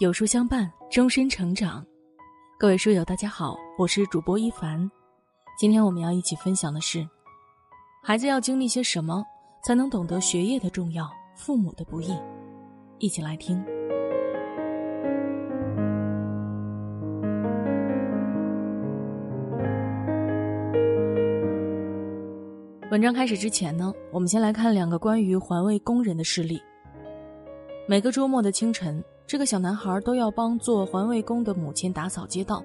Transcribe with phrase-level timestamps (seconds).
[0.00, 1.86] 有书相伴，终身成长。
[2.58, 4.90] 各位书友，大家好，我是主播一凡。
[5.56, 7.08] 今天我们要一起分享的是：
[8.02, 9.24] 孩子要经历些什么，
[9.62, 12.12] 才能懂得学业的重要，父母的不易？
[12.98, 13.64] 一起来听。
[22.90, 26.60] 文章开始之前呢，我们先来看两个关于环卫工人的事例。
[27.86, 32.62] 每个周末的清晨，这个小男孩都要帮做环卫工的母亲打扫街道。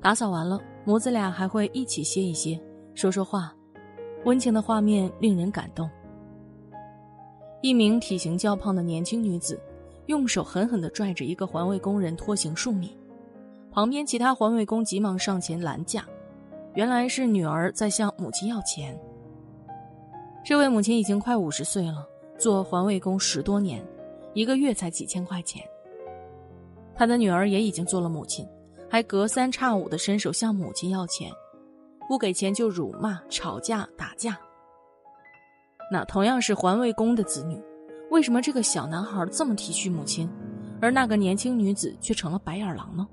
[0.00, 2.60] 打扫完了，母子俩还会一起歇一歇，
[2.94, 3.54] 说说话，
[4.24, 5.88] 温情的画面令人感动。
[7.62, 9.60] 一名体型较胖的年轻女子，
[10.06, 12.96] 用手狠狠地拽着一个环卫工人拖行数米，
[13.70, 16.04] 旁边其他环卫工急忙上前拦架，
[16.74, 18.98] 原来是女儿在向母亲要钱。
[20.42, 22.06] 这位母亲已经快五十岁了。
[22.38, 23.84] 做环卫工十多年，
[24.34, 25.62] 一个月才几千块钱。
[26.94, 28.46] 他的女儿也已经做了母亲，
[28.88, 31.32] 还隔三差五的伸手向母亲要钱，
[32.08, 34.38] 不给钱就辱骂、吵架、打架。
[35.90, 37.60] 那同样是环卫工的子女，
[38.10, 40.30] 为什么这个小男孩这么体恤母亲，
[40.80, 43.08] 而那个年轻女子却成了白眼狼呢？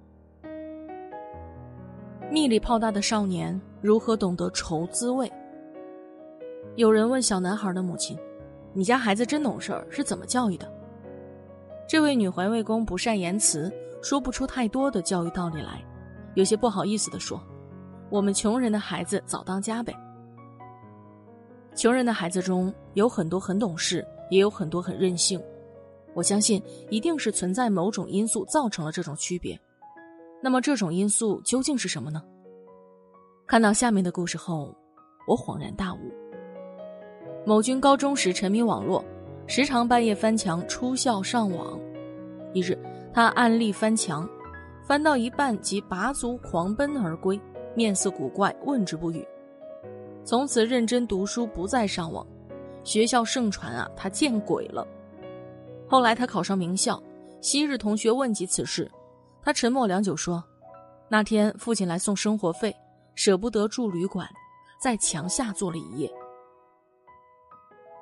[2.30, 5.32] 蜜里泡大的少年如何懂得愁滋味？
[6.76, 8.18] 有人问小男孩的母亲。
[8.74, 10.72] 你家孩子真懂事儿，是怎么教育的？
[11.88, 13.72] 这位女环卫工不善言辞，
[14.02, 15.82] 说不出太多的教育道理来，
[16.36, 17.42] 有些不好意思地说
[18.12, 19.96] ：“我们穷人的孩子早当家呗。”
[21.74, 25.42] 穷人的孩子中有很多很懂事，也有很多很任性。
[26.14, 29.58] 我相信一定是存在某种因素造成了这种区别。
[30.44, 32.22] 那么这种因素究竟是什么呢？
[33.46, 34.76] 看到下面的故事后，
[35.26, 36.00] 我恍然大悟。
[37.46, 39.06] 某军高中时沉迷网络，
[39.48, 41.80] 时常半夜翻墙出校上网。
[42.54, 42.78] 一日，
[43.14, 44.28] 他暗力翻墙，
[44.86, 47.40] 翻到一半即拔足狂奔而归，
[47.74, 49.26] 面色古怪，问之不语。
[50.26, 52.28] 从此认真读书，不再上网。
[52.84, 54.86] 学校盛传啊，他见鬼了。
[55.88, 57.02] 后来他考上名校，
[57.40, 58.92] 昔日同学问及此事，
[59.42, 60.44] 他沉默良久说
[61.08, 62.76] ：“那天父亲来送生活费，
[63.16, 64.28] 舍不得住旅馆，
[64.82, 66.12] 在墙下坐了一夜。”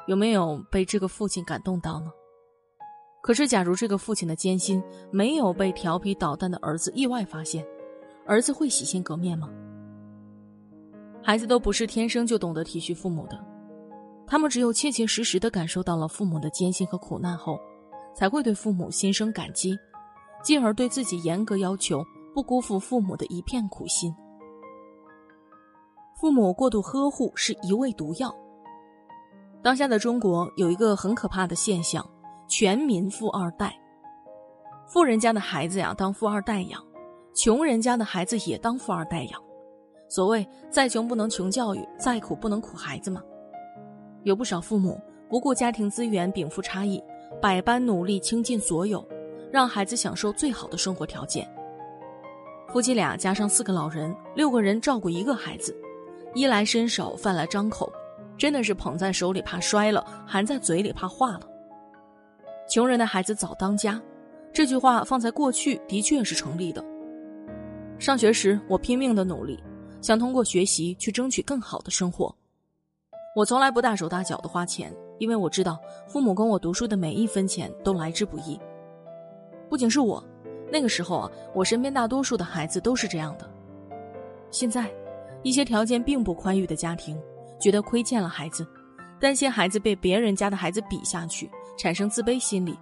[0.07, 2.11] 有没有被这个父亲感动到呢？
[3.21, 7.65] 可是，假如这个父亲的艰辛没有被调皮捣蛋的儿子意外发现，
[8.27, 9.49] 儿子会洗心革面吗？
[11.23, 13.43] 孩子都不是天生就懂得体恤父母的，
[14.27, 17.59] 他们只有切切实实的感受到了父母的艰辛和苦难后，
[18.13, 19.75] 才会对父母心生感激，
[20.43, 24.13] 进而对自己严格要求，不辜负父母的一片苦心。
[26.21, 28.31] 父母过度呵护是一味毒药。
[29.65, 32.07] 当下的中国有一个很可怕的现象：
[32.47, 33.75] 全民富二代。
[34.85, 36.79] 富人家的孩子呀，当富二代养；
[37.33, 39.41] 穷人家的孩子也当富二代养。
[40.07, 43.23] 所谓“再穷不能穷教育，再苦不能苦孩子”嘛。
[44.21, 47.03] 有不少父母不顾家庭资源禀赋差异，
[47.41, 49.03] 百般努力倾尽所有，
[49.51, 51.43] 让孩子享受最好的生活条件。
[52.67, 55.75] 夫妻俩加上四个老人，六个人照顾一个孩子，
[56.35, 57.91] 衣来伸手，饭来张口。
[58.37, 61.41] 真的是捧在手里怕摔了，含在嘴里怕化了。
[62.67, 64.01] 穷人的孩子早当家，
[64.51, 66.83] 这句话放在过去的确是成立的。
[67.97, 69.61] 上学时，我拼命的努力，
[70.01, 72.33] 想通过学习去争取更好的生活。
[73.35, 78.59] 我从来不大手大脚的花钱，因为我知道父母供我读书的每一分钱都来之不易。
[79.69, 80.23] 不仅是我，
[80.71, 83.49] 那个时候啊，我身边大多数的孩子都是这样的。
[84.51, 84.89] 现在，
[85.43, 87.17] 一些条件并不宽裕的家庭。
[87.59, 88.67] 觉得亏欠了孩子，
[89.19, 92.77] 担心孩子被别人家的孩子比下去，产生自卑心理，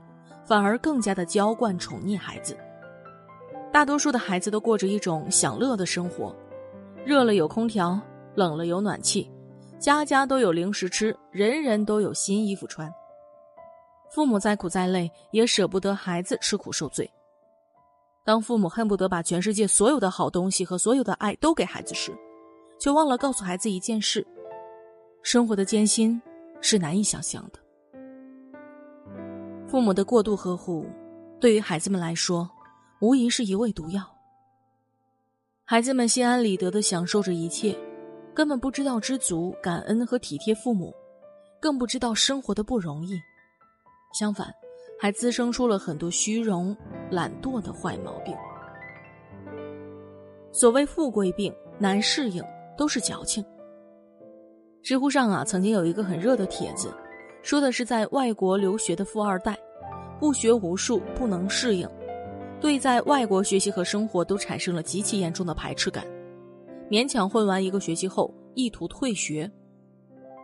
[0.46, 2.58] 反而更加的娇惯宠溺孩子。
[3.72, 6.36] 大多数的孩子都过着一种享乐的生活，
[7.06, 8.00] 热了有空调，
[8.36, 9.32] 冷了有暖气，
[9.80, 12.94] 家家都有零食吃，人人都有新衣服穿。
[14.12, 17.10] 父母再苦再累，也舍不得孩子吃苦受罪。
[18.24, 22.16] 当父母恨不得把全世界所有的好东西和所有的爱都给孩子时，
[22.80, 24.26] 却忘了告诉孩子一件事。
[25.24, 26.22] 生活的艰辛
[26.60, 27.60] 是难以想象的。
[29.66, 30.86] 父母的过度呵护，
[31.40, 32.48] 对于孩子们来说，
[33.00, 34.04] 无疑是一味毒药。
[35.64, 37.74] 孩子们心安理得的享受着一切，
[38.34, 40.94] 根本不知道知足、感恩和体贴父母，
[41.58, 43.18] 更不知道生活的不容易。
[44.14, 44.54] 相反，
[45.00, 46.76] 还滋生出了很多虚荣、
[47.10, 48.36] 懒惰的坏毛病。
[50.52, 52.44] 所谓富贵病、难适应，
[52.78, 53.44] 都是矫情。
[54.84, 56.94] 知乎上啊，曾经有一个很热的帖子，
[57.42, 59.58] 说的是在外国留学的富二代，
[60.20, 61.90] 不学无术，不能适应，
[62.60, 66.06] 对在外国学习和生活都产生了极其严重的排斥感，
[66.90, 69.50] 勉强混完一个学期后，意图退学。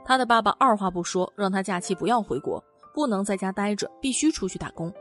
[0.05, 2.63] 他的爸爸二话不说，让他假期不要回国，
[2.93, 4.91] 不能在家待着，必须出去打工。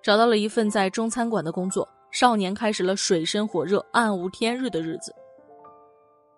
[0.00, 5.12] 找到了一份在中餐馆的工作，少年开始了水深火热、暗无天日的日子。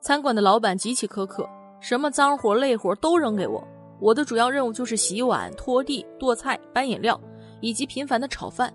[0.00, 1.46] 餐馆的老板极其苛刻，
[1.80, 3.66] 什么脏活累活都扔给我，
[4.00, 7.18] 我的主要任务就是洗碗、拖地、剁菜、搬饮料，
[7.60, 8.72] 以及频繁的炒饭。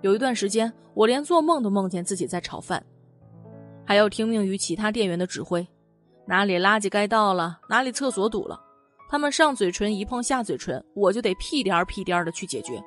[0.00, 2.82] 有一段时间，我连做梦都梦见自己在炒饭，
[3.84, 5.66] 还要听命于其他店员的指挥，
[6.26, 8.58] 哪里垃圾该倒了，哪里厕所堵了，
[9.10, 12.82] 他们上嘴唇一碰下嘴唇，我就得屁颠儿屁颠儿的去解决。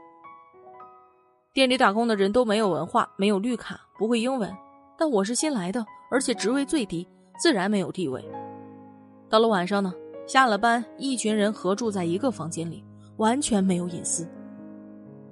[1.53, 4.51] 店里打工的人都没有文化，没有绿卡，不会英文，
[4.97, 7.07] 但我是新来的，而且职位最低。
[7.41, 8.23] 自然没有地位。
[9.31, 9.93] 到了晚上呢，
[10.27, 12.83] 下了班，一群人合住在一个房间里，
[13.15, 14.27] 完全没有隐私。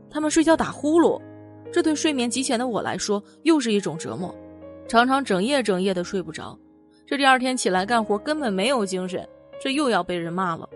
[0.09, 1.21] 他们睡觉打呼噜，
[1.69, 4.33] 这对睡眠极浅的我来说又是一种折磨，
[4.87, 6.57] 常常整夜整夜的睡不着。
[7.05, 9.27] 这第二天起来干活根本没有精神，
[9.61, 10.67] 这又要被人骂了。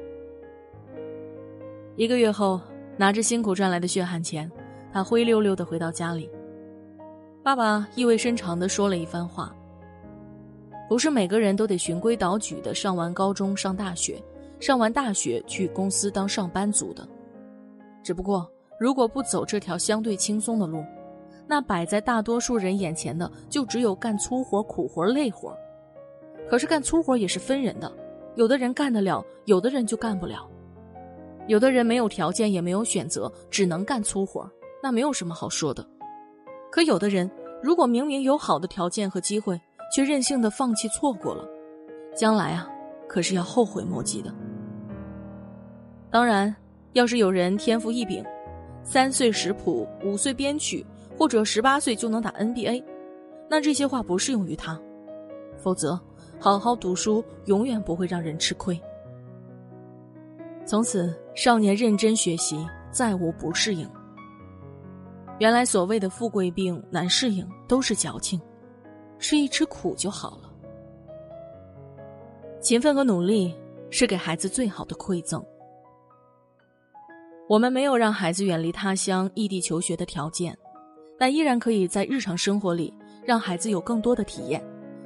[1.95, 2.59] 一个月后，
[2.97, 4.51] 拿着辛苦赚来的血汗钱，
[4.91, 6.29] 他灰溜溜的回到家里。
[7.41, 9.55] 爸爸意味深长的说了一番话。
[10.89, 14.21] 不是每个人都得循规蹈矩的上完高中上大学，
[14.59, 17.07] 上完大学去公司当上班族的。
[18.03, 18.49] 只不过，
[18.79, 20.83] 如果不走这条相对轻松的路，
[21.47, 25.55] 那摆在大多数人眼前的就只有干粗活、苦活、累活。
[26.49, 27.91] 可是干粗活也是分人的，
[28.35, 30.47] 有的人干得了，有的人就干不了。
[31.47, 34.49] 有的人没有条件也没有选择，只能干粗活，
[34.81, 35.85] 那没有什么好说的。
[36.71, 37.29] 可有的人，
[37.61, 39.59] 如果明明有好的条件和机会，
[39.93, 41.47] 却任性的放弃错过了，
[42.15, 42.67] 将来啊，
[43.07, 44.33] 可是要后悔莫及的。
[46.09, 46.53] 当然，
[46.93, 48.25] 要是有人天赋异禀，
[48.83, 50.83] 三岁识谱，五岁编曲，
[51.15, 52.83] 或者十八岁就能打 NBA，
[53.47, 54.79] 那这些话不适用于他。
[55.57, 55.99] 否则，
[56.39, 58.79] 好好读书永远不会让人吃亏。
[60.65, 63.87] 从此，少年认真学习，再无不适应。
[65.37, 68.41] 原来所谓的富贵病难适应，都是矫情。
[69.23, 70.51] 吃一吃苦就好了。
[72.59, 73.55] 勤奋和努力
[73.89, 75.41] 是给孩子最好的馈赠。
[77.47, 80.57] 我们没有让孩子远离他乡、异地求学的条件，
[81.17, 82.93] 但依然可以在日常生活里
[83.23, 84.61] 让孩子有更多的体验，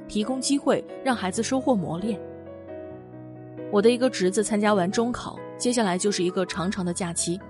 [0.08, 2.20] 提供机会让孩子收获磨练。
[3.70, 7.40] 我的一个侄子参加完中考，接下来就是一个长长的假期，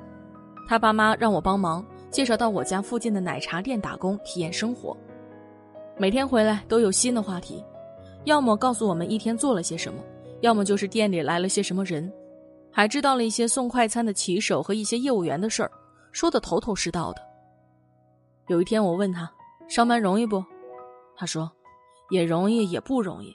[0.68, 4.94] 他爸妈让我帮忙介绍到我家附近的奶茶店打工，体验生活。
[6.00, 7.64] 每天回来都有新的话题，
[8.22, 10.00] 要么告诉我们一天做了些什么，
[10.42, 12.10] 要么就是店里来了些什么人，
[12.70, 15.70] 还知道了一些送快餐的骑手和一些业务员的事儿，
[16.12, 17.22] 说的头头是道的。
[18.46, 19.28] 有一天我问他
[19.66, 20.42] 上班容易不，
[21.16, 21.50] 他说
[22.10, 23.34] 也容易也不容易。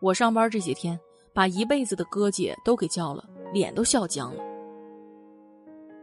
[0.00, 0.98] 我上班这几天
[1.32, 4.40] 把一辈子的哥姐都给叫了，脸都笑僵了。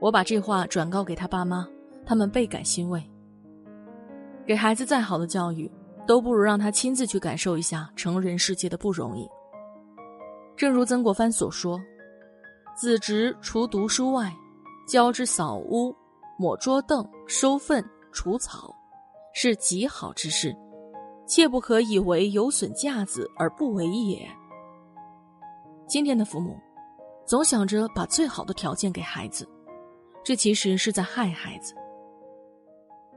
[0.02, 1.66] 我把这话转告给他爸妈，
[2.06, 3.02] 他们倍感欣慰。
[4.46, 5.72] 给孩子再好的教育。
[6.08, 9.30] 都不如让他亲自去感受一下成人世界的不容易。
[10.58, 11.80] 正如曾国藩所说
[12.76, 14.32] ：“子侄除读书外，
[14.88, 15.96] 教之扫屋、
[16.38, 18.76] 抹桌凳、收粪、除草，
[19.34, 20.56] 是极好之事，
[21.28, 24.28] 切不可以为有损架子而不为也。”
[25.88, 26.58] 今天的父母，
[27.26, 29.48] 总想着把最好的条件给孩子，
[30.24, 31.74] 这其实是在害孩子。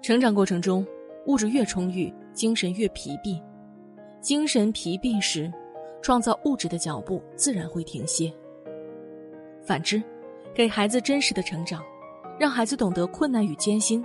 [0.03, 0.87] 成长过程中。
[1.26, 3.40] 物质越充裕，精神越疲惫。
[4.21, 5.52] 精神疲惫时，
[6.02, 8.33] 创造物质的脚步自然会停歇。
[9.62, 10.02] 反之，
[10.54, 11.83] 给孩子真实的成长，
[12.38, 14.04] 让孩子懂得困难与艰辛，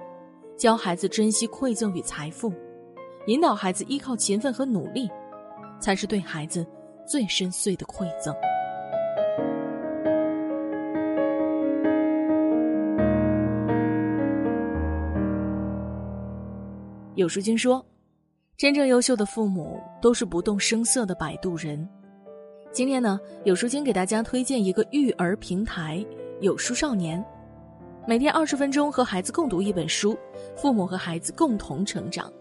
[0.57, 2.53] 教孩子珍惜馈赠与财富，
[3.27, 5.09] 引导孩子依靠勤奋和努力，
[5.79, 6.65] 才是对孩子
[7.05, 8.33] 最深邃的馈赠。
[17.19, 17.85] 有书君说
[18.55, 21.85] ：“真正优秀的父母都是不动声色的摆渡人。”
[22.71, 26.01] 今天呢，有书君给大家推荐一个育儿平台——
[26.39, 27.21] 有书少年，
[28.07, 30.17] 每天二十分钟和孩子共读一本书，
[30.55, 32.31] 父母和孩子共同成长。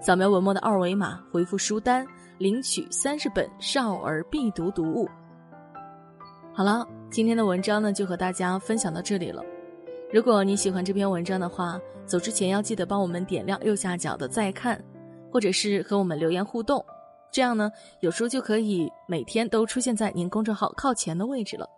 [0.00, 2.06] 扫描文末的二维码，回复书单
[2.38, 5.06] 领取三十本少儿必读读物。
[6.54, 9.44] 好了，今天的文章呢，就和大家分享到这里了。
[10.10, 14.82] 如果你喜欢这篇文章的话，走之前要记得帮我们点亮右下角的再看，
[15.30, 16.82] 或者是和我们留言互动，
[17.30, 21.68] 这样呢，有书就可以每天都出现在您公众号靠前的位置了。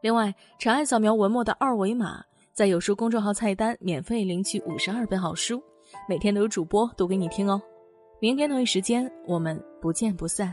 [0.00, 5.62] 另外，长按扫描文末的二维码，在有书公众号菜单免费领取五十二本好书，
[6.08, 7.62] 每天都有主播读给你听哦。
[8.18, 10.52] 明天同一时间，我们不见不散。